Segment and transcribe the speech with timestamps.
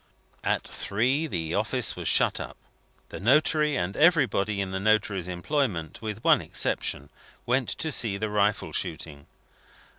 [0.43, 2.57] At three, the office was shut up.
[3.09, 7.11] The notary and everybody in the notary's employment, with one exception,
[7.45, 9.27] went to see the rifle shooting.